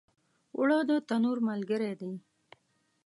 [0.55, 2.13] اوړه د تنور ملګری دي